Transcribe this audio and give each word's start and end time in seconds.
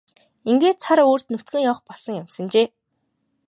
Ингээд 0.49 0.79
сар 0.83 0.99
үүрд 1.09 1.27
нүцгэн 1.31 1.65
явах 1.69 1.81
болсон 1.89 2.13
юмсанжээ. 2.21 2.67